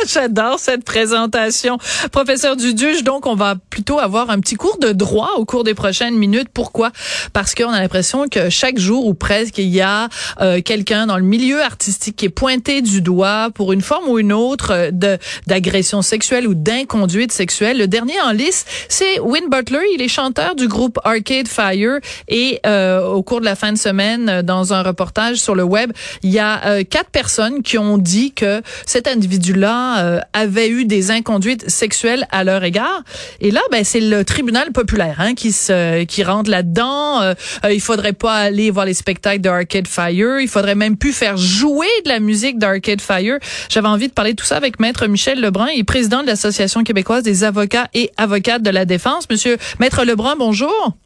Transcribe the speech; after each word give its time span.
J'adore 0.06 0.58
cette 0.58 0.84
présentation. 0.84 1.78
Professeur 2.12 2.56
Duduche, 2.56 3.02
donc 3.02 3.26
on 3.26 3.34
va 3.34 3.56
plutôt 3.70 3.98
avoir 3.98 4.30
un 4.30 4.40
petit 4.40 4.54
cours 4.54 4.78
de 4.78 4.92
droit 4.92 5.32
au 5.36 5.44
cours 5.44 5.64
des 5.64 5.74
prochaines 5.74 6.16
minutes. 6.16 6.48
Pourquoi? 6.52 6.90
Parce 7.32 7.54
qu'on 7.54 7.70
a 7.70 7.80
l'impression 7.80 8.28
que 8.28 8.50
chaque 8.50 8.78
jour 8.78 9.06
ou 9.06 9.14
presque, 9.14 9.58
il 9.58 9.68
y 9.68 9.80
a 9.80 10.08
euh, 10.40 10.60
quelqu'un 10.62 11.06
dans 11.06 11.16
le 11.16 11.24
milieu 11.24 11.62
artistique 11.62 12.16
qui 12.16 12.26
est 12.26 12.30
pointé 12.30 12.82
du 12.82 13.02
doigt 13.02 13.50
pour 13.54 13.72
une 13.72 13.82
forme 13.82 14.08
ou 14.08 14.18
une 14.18 14.32
autre 14.32 14.72
euh, 14.72 14.90
de 14.90 15.18
d'agression 15.46 16.02
sexuelle 16.02 16.46
ou 16.46 16.54
d'inconduite 16.54 17.32
sexuelle. 17.32 17.78
Le 17.78 17.86
dernier 17.86 18.20
en 18.22 18.32
liste, 18.32 18.68
c'est 18.88 19.18
Win 19.20 19.48
Butler. 19.50 19.80
Il 19.94 20.02
est 20.02 20.08
chanteur 20.08 20.54
du 20.54 20.68
groupe 20.68 20.98
Arcade 21.04 21.48
Fire 21.48 21.98
et 22.28 22.60
euh, 22.66 23.04
au 23.04 23.22
cours 23.22 23.40
de 23.40 23.44
la 23.44 23.56
fin 23.56 23.72
de 23.72 23.78
semaine, 23.78 24.42
dans 24.42 24.72
un 24.72 24.82
reportage 24.82 25.36
sur 25.36 25.54
le 25.54 25.62
web, 25.62 25.92
il 26.22 26.30
y 26.30 26.38
a 26.38 26.84
quatre 26.84 27.10
personnes 27.10 27.62
qui 27.62 27.78
ont 27.78 27.98
dit 27.98 28.32
que 28.32 28.62
cet 28.86 29.08
individu-là 29.08 29.89
euh, 29.98 30.20
avaient 30.32 30.68
eu 30.68 30.84
des 30.84 31.10
inconduites 31.10 31.68
sexuelles 31.68 32.26
à 32.30 32.44
leur 32.44 32.62
égard. 32.64 33.02
Et 33.40 33.50
là, 33.50 33.60
ben, 33.70 33.84
c'est 33.84 34.00
le 34.00 34.24
tribunal 34.24 34.72
populaire 34.72 35.16
hein, 35.18 35.34
qui 35.34 35.52
se 35.52 36.04
qui 36.04 36.24
rentre 36.24 36.50
là-dedans. 36.50 37.22
Euh, 37.22 37.34
euh, 37.64 37.72
il 37.72 37.80
faudrait 37.80 38.12
pas 38.12 38.34
aller 38.34 38.70
voir 38.70 38.86
les 38.86 38.94
spectacles 38.94 39.40
de 39.40 39.48
Arcade 39.48 39.88
Fire. 39.88 40.40
Il 40.40 40.48
faudrait 40.48 40.74
même 40.74 40.96
plus 40.96 41.12
faire 41.12 41.36
jouer 41.36 41.88
de 42.04 42.08
la 42.08 42.20
musique 42.20 42.58
d'Arcade 42.58 43.00
Fire. 43.00 43.38
J'avais 43.68 43.88
envie 43.88 44.08
de 44.08 44.12
parler 44.12 44.32
de 44.32 44.36
tout 44.36 44.46
ça 44.46 44.56
avec 44.56 44.80
Maître 44.80 45.06
Michel 45.06 45.40
Lebrun, 45.40 45.68
il 45.74 45.80
est 45.80 45.84
président 45.84 46.22
de 46.22 46.26
l'Association 46.26 46.84
québécoise 46.84 47.22
des 47.22 47.44
avocats 47.44 47.88
et 47.94 48.10
avocates 48.16 48.62
de 48.62 48.70
la 48.70 48.84
défense. 48.84 49.28
Monsieur 49.30 49.56
Maître 49.78 50.04
Lebrun, 50.04 50.36
bonjour. 50.36 50.96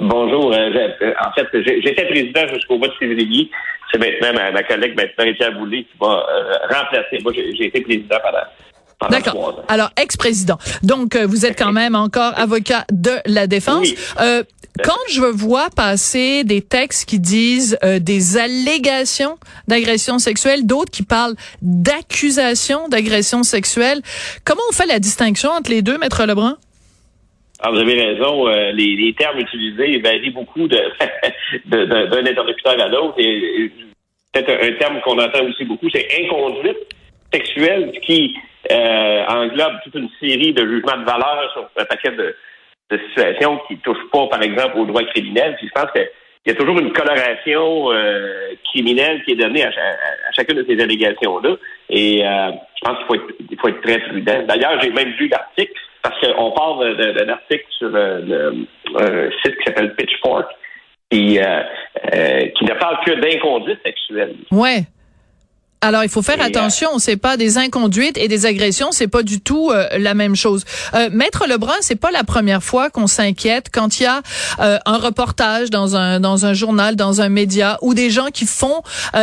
Bonjour. 0.00 0.52
Euh, 0.52 1.14
en 1.20 1.32
fait, 1.32 1.46
j'étais 1.52 2.04
président 2.06 2.46
jusqu'au 2.52 2.78
mois 2.78 2.88
de 2.88 2.94
février. 2.94 3.50
C'est 3.90 3.98
maintenant 3.98 4.32
ma, 4.52 4.62
collègue, 4.62 4.96
maintenant, 4.96 5.24
Étienne 5.24 5.54
Boulay, 5.54 5.84
qui 5.84 5.98
va 6.00 6.24
euh, 6.28 6.52
remplacer. 6.70 7.18
Moi, 7.22 7.32
j'ai 7.34 7.66
été 7.66 7.80
président 7.80 8.16
pendant 8.22 9.10
D'accord. 9.10 9.64
Alors, 9.68 9.90
ex-président. 9.96 10.58
Donc, 10.82 11.14
euh, 11.14 11.26
vous 11.26 11.46
êtes 11.46 11.56
quand 11.56 11.72
même 11.72 11.94
encore 11.94 12.32
avocat 12.36 12.84
de 12.90 13.12
la 13.26 13.46
défense. 13.46 13.88
Euh, 14.20 14.42
quand 14.84 14.98
je 15.08 15.20
vois 15.20 15.70
passer 15.70 16.44
des 16.44 16.62
textes 16.62 17.08
qui 17.08 17.18
disent 17.18 17.78
des 17.82 18.38
allégations 18.38 19.36
d'agression 19.66 20.18
sexuelle, 20.18 20.66
d'autres 20.66 20.90
qui 20.90 21.02
parlent 21.02 21.34
d'accusations 21.62 22.88
d'agression 22.88 23.42
sexuelle, 23.42 24.02
comment 24.44 24.62
on 24.68 24.72
fait 24.72 24.86
la 24.86 25.00
distinction 25.00 25.50
entre 25.50 25.70
les 25.70 25.82
deux, 25.82 25.98
Maître 25.98 26.24
Lebrun? 26.26 26.58
Ah, 27.60 27.70
vous 27.70 27.78
avez 27.78 28.00
raison. 28.00 28.48
Euh, 28.48 28.70
les, 28.72 28.94
les, 28.96 29.12
termes 29.14 29.38
utilisés 29.38 29.98
varient 29.98 30.30
beaucoup 30.30 30.68
d'un 30.68 30.76
de, 31.66 31.84
de, 31.84 32.28
interlocuteur 32.28 32.80
à 32.80 32.88
l'autre. 32.88 33.14
Et, 33.18 33.70
peut-être 34.32 34.50
un, 34.50 34.72
terme 34.78 35.00
qu'on 35.00 35.18
entend 35.18 35.44
aussi 35.44 35.64
beaucoup, 35.64 35.88
c'est 35.90 36.06
inconduite 36.22 36.78
sexuelle, 37.32 37.92
qui 38.02 38.36
euh, 38.70 39.24
englobe 39.26 39.74
toute 39.84 39.94
une 39.94 40.08
série 40.20 40.52
de 40.52 40.66
jugements 40.66 40.98
de 40.98 41.04
valeur 41.04 41.50
sur 41.52 41.68
un 41.76 41.84
paquet 41.84 42.10
de, 42.12 42.34
situations 43.08 43.60
qui 43.68 43.76
touchent 43.78 44.08
pas, 44.10 44.26
par 44.28 44.42
exemple, 44.42 44.78
au 44.78 44.86
droit 44.86 45.02
criminel. 45.04 45.56
Puis 45.56 45.68
je 45.68 45.72
pense 45.80 45.90
qu'il 45.92 46.06
y 46.46 46.50
a 46.50 46.54
toujours 46.54 46.78
une 46.78 46.92
coloration 46.92 47.92
euh, 47.92 48.54
criminelle 48.64 49.22
qui 49.24 49.32
est 49.32 49.36
donnée 49.36 49.64
à, 49.64 49.70
chacune 50.34 50.56
de 50.56 50.64
ces 50.66 50.80
allégations-là. 50.80 51.56
Et 51.90 52.26
euh, 52.26 52.50
je 52.76 52.88
pense 52.88 52.98
qu'il 52.98 53.58
faut 53.58 53.60
faut 53.60 53.68
être 53.68 53.82
très 53.82 53.98
prudent. 53.98 54.42
D'ailleurs, 54.46 54.80
j'ai 54.80 54.90
même 54.90 55.10
lu 55.18 55.28
l'article 55.28 55.78
parce 56.02 56.20
qu'on 56.20 56.50
parle 56.52 56.96
d'un 56.96 57.28
article 57.28 57.64
sur 57.70 57.88
le, 57.88 58.66
un 58.96 59.30
site 59.42 59.56
qui 59.58 59.64
s'appelle 59.66 59.94
Pitchfork 59.94 60.50
qui, 61.10 61.38
euh, 61.38 61.62
euh, 62.14 62.48
qui 62.56 62.64
ne 62.64 62.74
parle 62.74 62.98
que 63.04 63.12
d'inconduite 63.12 63.80
sexuelle. 63.84 64.36
Ouais. 64.50 64.82
Alors, 65.80 66.02
il 66.02 66.08
faut 66.08 66.22
faire 66.22 66.40
euh, 66.40 66.46
attention. 66.46 66.98
C'est 66.98 67.16
pas 67.16 67.36
des 67.36 67.56
inconduites 67.56 68.18
et 68.18 68.26
des 68.26 68.46
agressions. 68.46 68.88
C'est 68.90 69.06
pas 69.06 69.22
du 69.22 69.40
tout 69.40 69.70
euh, 69.70 69.86
la 69.98 70.14
même 70.14 70.34
chose. 70.34 70.64
Euh, 70.94 71.08
Maître 71.12 71.46
Lebrun, 71.46 71.76
c'est 71.80 71.94
pas 71.94 72.10
la 72.10 72.24
première 72.24 72.62
fois 72.62 72.90
qu'on 72.90 73.06
s'inquiète 73.06 73.66
quand 73.72 74.00
il 74.00 74.04
y 74.04 74.06
a 74.06 74.22
un 74.58 74.98
reportage 74.98 75.70
dans 75.70 75.96
un 75.96 76.20
dans 76.20 76.46
un 76.46 76.52
journal, 76.52 76.96
dans 76.96 77.20
un 77.20 77.28
média, 77.28 77.78
ou 77.82 77.94
des 77.94 78.10
gens 78.10 78.28
qui 78.32 78.46
font 78.46 78.82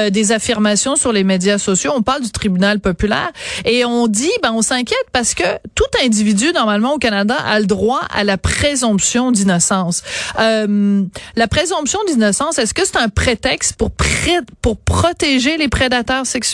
des 0.10 0.32
affirmations 0.32 0.96
sur 0.96 1.12
les 1.12 1.24
médias 1.24 1.58
sociaux. 1.58 1.92
On 1.96 2.02
parle 2.02 2.22
du 2.22 2.32
tribunal 2.32 2.80
populaire 2.80 3.32
et 3.66 3.86
on 3.86 4.08
dit, 4.08 4.32
ben, 4.42 4.52
on 4.54 4.62
s'inquiète 4.62 5.06
parce 5.12 5.34
que 5.34 5.44
tout 5.74 5.84
individu 6.04 6.52
normalement 6.54 6.94
au 6.94 6.98
Canada 6.98 7.36
a 7.36 7.60
le 7.60 7.66
droit 7.66 8.02
à 8.14 8.24
la 8.24 8.38
présomption 8.38 9.32
d'innocence. 9.32 10.04
la 10.38 11.48
présomption 11.50 12.00
d'innocence, 12.08 12.60
est-ce 12.60 12.74
que 12.74 12.86
c'est 12.86 12.98
un 12.98 13.10
prétexte 13.10 13.76
pour 13.76 13.92
pour 14.62 14.78
protéger 14.78 15.58
les 15.58 15.68
prédateurs 15.68 16.26
sexuels? 16.26 16.45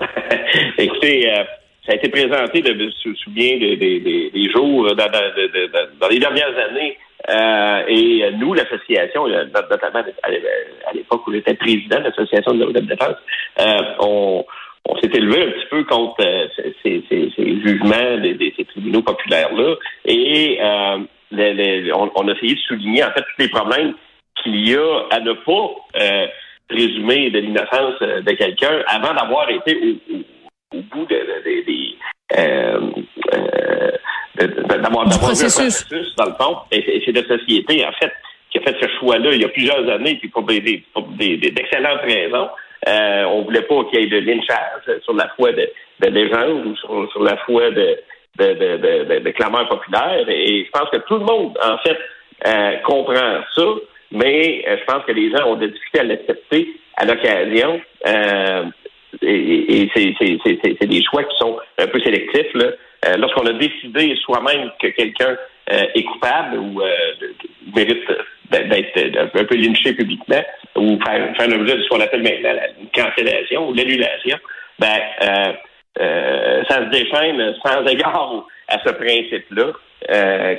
Écoutez, 0.78 1.30
euh, 1.30 1.44
ça 1.86 1.92
a 1.92 1.94
été 1.96 2.08
présenté, 2.08 2.62
je 2.64 2.72
me 2.72 3.14
souviens, 3.14 3.58
des, 3.58 4.50
jours 4.52 4.86
euh, 4.86 4.94
dans, 4.94 6.08
les 6.08 6.18
dernières 6.18 6.58
années. 6.58 6.96
Euh, 7.28 7.82
et 7.88 8.30
nous, 8.38 8.54
l'association, 8.54 9.28
notamment 9.28 10.02
à 10.22 10.92
l'époque 10.94 11.26
où 11.26 11.32
j'étais 11.32 11.54
président 11.54 11.98
de 11.98 12.04
l'association 12.04 12.54
de 12.54 12.72
la 12.72 12.80
défense, 12.80 13.16
on, 14.00 14.44
s'est 15.02 15.10
élevé 15.12 15.42
un 15.42 15.50
petit 15.50 15.66
peu 15.70 15.84
contre 15.84 16.24
ces, 16.82 17.02
jugements 17.62 18.18
des, 18.18 18.54
ces 18.56 18.64
tribunaux 18.64 19.02
populaires-là. 19.02 19.74
Et 20.06 20.58
on, 20.62 22.28
a 22.28 22.32
essayé 22.32 22.54
de 22.54 22.60
souligner 22.60 23.04
en 23.04 23.10
fait 23.12 23.20
tous 23.20 23.42
les 23.42 23.48
problèmes 23.48 23.94
qu'il 24.42 24.68
y 24.68 24.74
a 24.74 25.06
à 25.10 25.20
ne 25.20 25.32
pas 25.34 26.30
présumé 26.70 27.30
de 27.30 27.40
l'innocence 27.40 27.96
euh, 28.02 28.22
de 28.22 28.32
quelqu'un 28.32 28.82
avant 28.86 29.14
d'avoir 29.14 29.48
été 29.50 29.98
au, 30.12 30.76
au, 30.76 30.82
bout 30.82 31.06
de, 31.06 31.16
de, 31.16 31.64
de, 31.66 31.78
euh, 32.38 32.80
euh, 33.34 34.78
d'avoir 34.78 35.06
un 35.06 35.18
processus 35.18 35.86
dans 36.16 36.26
le 36.26 36.34
fond. 36.40 36.56
Et 36.72 37.02
c'est 37.04 37.12
la 37.12 37.26
société, 37.36 37.84
en 37.84 37.92
fait, 37.92 38.12
qui 38.50 38.58
a 38.58 38.62
fait 38.62 38.76
ce 38.80 38.88
choix-là 38.98 39.30
il 39.32 39.42
y 39.42 39.44
a 39.44 39.48
plusieurs 39.48 39.88
années, 39.90 40.16
puis 40.16 40.28
pour 40.28 40.44
des, 40.44 40.60
d'excellentes 40.60 42.00
raisons. 42.02 42.48
Euh, 42.88 43.24
on 43.24 43.42
voulait 43.42 43.62
pas 43.62 43.84
qu'il 43.84 44.00
y 44.00 44.04
ait 44.04 44.06
de 44.06 44.26
lynchage 44.26 45.02
sur 45.04 45.12
la 45.12 45.28
foi 45.36 45.52
de, 45.52 45.68
de 46.00 46.08
légende 46.08 46.66
ou 46.66 46.76
sur, 46.76 47.10
sur 47.12 47.22
la 47.22 47.36
foi 47.38 47.70
de, 47.70 47.98
de, 48.38 48.54
de, 48.54 48.76
de, 49.04 49.18
de 49.18 49.30
clameurs 49.32 49.68
populaires. 49.68 50.26
Et 50.28 50.64
je 50.64 50.70
pense 50.70 50.88
que 50.90 50.96
tout 51.06 51.18
le 51.18 51.26
monde, 51.26 51.58
en 51.62 51.76
fait, 51.78 51.98
euh, 52.46 52.76
comprend 52.86 53.42
ça 53.54 53.64
mais 54.12 54.64
euh, 54.66 54.76
je 54.78 54.84
pense 54.84 55.04
que 55.04 55.12
les 55.12 55.30
gens 55.30 55.46
ont 55.46 55.56
des 55.56 55.68
difficultés 55.68 56.00
à 56.00 56.04
l'accepter 56.04 56.74
à 56.96 57.04
l'occasion. 57.04 57.80
Euh, 58.06 58.64
et, 59.22 59.82
et 59.82 59.90
c'est 59.94 60.86
des 60.86 61.02
choix 61.02 61.24
qui 61.24 61.36
sont 61.38 61.58
un 61.78 61.86
peu 61.86 62.00
sélectifs. 62.00 62.54
Euh, 62.54 63.16
lorsqu'on 63.16 63.46
a 63.46 63.52
décidé 63.52 64.14
soi-même 64.24 64.70
que 64.80 64.88
quelqu'un 64.88 65.36
est 65.72 66.02
coupable 66.02 66.58
ou 66.58 66.82
mérite 67.76 68.04
d'être 68.50 69.34
un 69.36 69.44
peu 69.44 69.54
lynché 69.54 69.92
publiquement 69.92 70.42
ou 70.74 70.98
faire, 71.00 71.32
faire 71.36 71.48
l'objet 71.48 71.76
de 71.76 71.82
ce 71.82 71.88
qu'on 71.88 72.00
appelle 72.00 72.24
maintenant 72.24 72.54
la 72.54 72.68
cancellation 72.92 73.68
ou 73.68 73.74
l'annulation, 73.74 74.36
ben 74.80 74.98
ça 75.96 76.76
se 76.76 76.90
déchaîne 76.90 77.54
sans 77.64 77.86
égard 77.86 78.46
à 78.66 78.80
ce 78.84 78.90
principe-là 78.90 79.72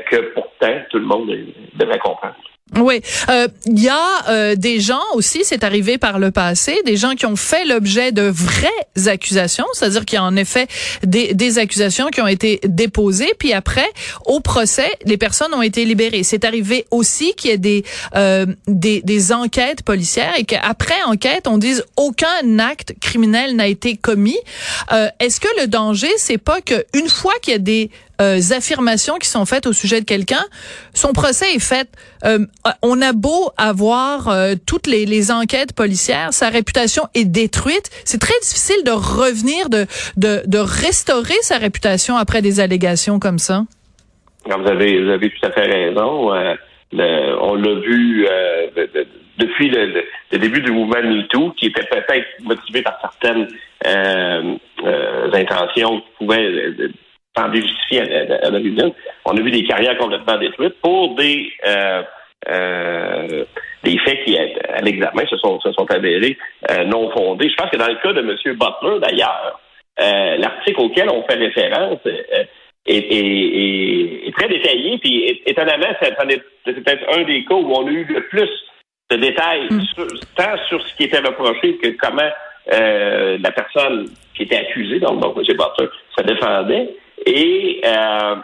que 0.09 0.33
pourtant 0.33 0.79
tout 0.89 0.99
le 0.99 1.05
monde 1.05 1.37
devrait 1.73 1.99
comprendre. 1.99 2.35
Oui, 2.77 3.01
euh, 3.29 3.49
il 3.65 3.79
y 3.81 3.89
a 3.89 4.29
euh, 4.29 4.55
des 4.55 4.79
gens 4.79 5.01
aussi, 5.13 5.41
c'est 5.43 5.65
arrivé 5.65 5.97
par 5.97 6.19
le 6.19 6.31
passé, 6.31 6.81
des 6.85 6.95
gens 6.95 7.15
qui 7.15 7.25
ont 7.25 7.35
fait 7.35 7.65
l'objet 7.65 8.13
de 8.13 8.21
vraies 8.21 9.07
accusations, 9.07 9.65
c'est-à-dire 9.73 10.05
qu'il 10.05 10.15
y 10.15 10.19
a 10.19 10.23
en 10.23 10.37
effet 10.37 10.67
des, 11.03 11.33
des 11.33 11.57
accusations 11.57 12.07
qui 12.07 12.21
ont 12.21 12.27
été 12.27 12.61
déposées, 12.63 13.33
puis 13.37 13.51
après, 13.51 13.89
au 14.25 14.39
procès, 14.39 14.89
les 15.05 15.17
personnes 15.17 15.53
ont 15.53 15.61
été 15.61 15.83
libérées. 15.83 16.23
C'est 16.23 16.45
arrivé 16.45 16.85
aussi 16.91 17.33
qu'il 17.35 17.51
y 17.51 17.53
ait 17.53 17.57
des, 17.57 17.83
euh, 18.15 18.45
des, 18.67 19.01
des 19.01 19.33
enquêtes 19.33 19.83
policières 19.83 20.33
et 20.37 20.45
qu'après 20.45 21.03
enquête, 21.05 21.47
on 21.47 21.57
dise 21.57 21.83
aucun 21.97 22.59
acte 22.59 22.93
criminel 23.01 23.57
n'a 23.57 23.67
été 23.67 23.97
commis. 23.97 24.39
Euh, 24.93 25.09
Est-ce 25.19 25.41
que 25.41 25.49
le 25.59 25.67
danger, 25.67 26.11
c'est 26.17 26.37
pas 26.37 26.61
qu'une 26.61 27.09
fois 27.09 27.33
qu'il 27.41 27.51
y 27.51 27.55
a 27.57 27.59
des 27.59 27.91
euh, 28.21 28.39
affirmations 28.55 29.15
qui 29.15 29.27
sont 29.27 29.45
faites 29.45 29.65
au 29.65 29.73
sujet 29.73 29.99
de 29.99 30.05
quelqu'un, 30.05 30.43
son 30.93 31.11
procès 31.11 31.55
est 31.55 31.59
fait. 31.59 31.89
Euh, 32.23 32.45
on 32.83 33.01
a 33.01 33.13
beau 33.13 33.49
avoir 33.57 34.29
euh, 34.29 34.53
toutes 34.67 34.87
les, 34.87 35.31
enquêtes 35.31 35.73
policières, 35.73 36.31
sa 36.31 36.49
réputation 36.49 37.03
est 37.15 37.25
détruite. 37.25 37.89
C'est 38.05 38.19
très 38.19 38.39
difficile 38.41 38.83
de 38.85 38.91
revenir, 38.91 39.69
de, 39.69 39.87
de, 40.17 40.57
restaurer 40.57 41.35
sa 41.41 41.57
réputation 41.57 42.15
après 42.15 42.41
des 42.41 42.59
allégations 42.59 43.19
comme 43.19 43.39
ça. 43.39 43.63
vous 44.45 44.67
avez, 44.67 45.03
vous 45.03 45.09
avez 45.09 45.29
tout 45.29 45.45
à 45.45 45.51
fait 45.51 45.65
raison. 45.65 46.31
On 46.31 47.55
l'a 47.55 47.73
vu 47.75 48.25
de, 48.75 48.81
de, 48.93 49.07
depuis 49.37 49.69
le, 49.69 50.03
début 50.37 50.61
du 50.61 50.71
mouvement 50.71 51.01
MeToo, 51.03 51.51
qui 51.51 51.67
était 51.67 51.83
peut-être 51.83 52.27
motivé 52.43 52.81
par 52.81 52.99
certaines 53.01 53.47
intentions 55.33 56.01
qui 56.01 56.07
pouvaient 56.19 56.73
à, 57.35 57.43
à 57.43 58.49
l'origine. 58.49 58.93
On 59.25 59.37
a 59.37 59.41
vu 59.41 59.51
des 59.51 59.63
carrières 59.63 59.97
complètement 59.97 60.37
détruites 60.37 60.75
pour 60.81 61.15
des 61.15 61.51
euh, 61.67 62.01
euh, 62.49 63.45
des 63.83 63.97
faits 63.99 64.23
qui, 64.25 64.37
à 64.37 64.81
l'examen, 64.81 65.23
se 65.29 65.37
sont, 65.37 65.59
se 65.59 65.71
sont 65.73 65.89
avérés 65.91 66.37
euh, 66.69 66.83
non 66.85 67.11
fondés. 67.11 67.49
Je 67.49 67.55
pense 67.55 67.69
que 67.69 67.77
dans 67.77 67.87
le 67.87 67.95
cas 68.01 68.13
de 68.13 68.21
M. 68.21 68.57
Butler, 68.57 68.99
d'ailleurs, 68.99 69.59
euh, 69.99 70.37
l'article 70.37 70.81
auquel 70.81 71.09
on 71.09 71.23
fait 71.23 71.35
référence 71.35 71.99
euh, 72.05 72.43
est, 72.85 72.97
est, 72.97 74.27
est, 74.27 74.35
très 74.35 74.47
détaillé, 74.47 74.97
puis 74.97 75.41
étonnamment, 75.45 75.93
c'est 76.01 76.15
peut-être 76.15 77.15
un 77.15 77.23
des 77.23 77.45
cas 77.45 77.55
où 77.55 77.71
on 77.71 77.87
a 77.87 77.91
eu 77.91 78.05
le 78.05 78.21
plus 78.27 78.49
de 79.11 79.17
détails, 79.17 79.67
mm. 79.69 79.81
sur, 79.93 80.07
tant 80.35 80.57
sur 80.67 80.87
ce 80.87 80.95
qui 80.95 81.03
était 81.03 81.19
reproché 81.19 81.77
que 81.77 81.89
comment 81.99 82.29
la 82.67 83.51
personne 83.51 84.07
qui 84.35 84.43
était 84.43 84.57
accusée, 84.57 84.99
donc, 84.99 85.19
donc 85.19 85.37
M. 85.37 85.43
Butler, 85.43 85.89
se 86.17 86.23
défendait. 86.23 86.89
Et 87.25 87.81
euh, 87.85 88.35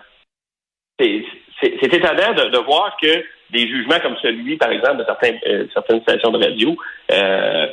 c'est 1.00 1.94
étonnant 1.94 2.34
de, 2.34 2.58
voir 2.66 2.96
que 3.02 3.24
des 3.52 3.68
jugements 3.68 4.00
comme 4.02 4.18
celui, 4.22 4.58
par 4.58 4.72
exemple, 4.72 4.98
de 4.98 5.48
euh, 5.48 5.66
certaines 5.74 6.02
stations 6.02 6.32
de 6.32 6.44
radio. 6.44 6.76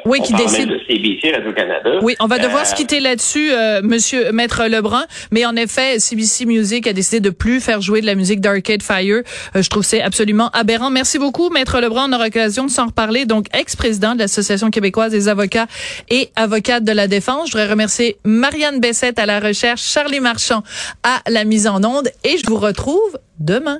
Oui, 0.04 0.20
qui 0.20 0.34
décident. 0.34 0.72
de 0.72 0.78
CBC, 0.86 1.32
Radio-Canada. 1.34 1.98
Oui, 2.02 2.14
on 2.20 2.26
va 2.26 2.38
devoir 2.38 2.62
euh, 2.62 2.64
se 2.64 2.74
quitter 2.74 3.00
là-dessus, 3.00 3.52
euh, 3.52 3.80
Monsieur 3.82 4.32
Maître 4.32 4.64
Lebrun. 4.66 5.04
Mais 5.30 5.46
en 5.46 5.56
effet, 5.56 5.98
CBC 5.98 6.44
Music 6.44 6.86
a 6.86 6.92
décidé 6.92 7.20
de 7.20 7.30
plus 7.30 7.60
faire 7.60 7.80
jouer 7.80 8.00
de 8.02 8.06
la 8.06 8.14
musique 8.14 8.40
d'Arcade 8.40 8.82
Fire. 8.82 9.22
Euh, 9.56 9.62
je 9.62 9.70
trouve 9.70 9.82
c'est 9.82 10.02
absolument 10.02 10.50
aberrant. 10.50 10.90
Merci 10.90 11.18
beaucoup, 11.18 11.48
Maître 11.48 11.80
Lebrun. 11.80 12.08
On 12.10 12.12
aura 12.12 12.24
l'occasion 12.24 12.66
de 12.66 12.70
s'en 12.70 12.86
reparler. 12.86 13.24
Donc, 13.24 13.46
ex-président 13.54 14.14
de 14.14 14.18
l'Association 14.18 14.70
québécoise 14.70 15.12
des 15.12 15.28
avocats 15.28 15.66
et 16.10 16.28
avocates 16.36 16.84
de 16.84 16.92
la 16.92 17.08
défense. 17.08 17.48
Je 17.48 17.52
voudrais 17.52 17.70
remercier 17.70 18.18
Marianne 18.24 18.80
Bessette 18.80 19.18
à 19.18 19.26
la 19.26 19.40
recherche, 19.40 19.82
Charlie 19.82 20.20
Marchand 20.20 20.62
à 21.02 21.22
la 21.30 21.44
mise 21.44 21.66
en 21.66 21.82
onde. 21.82 22.10
Et 22.24 22.36
je 22.36 22.46
vous 22.46 22.58
retrouve 22.58 23.18
demain. 23.38 23.78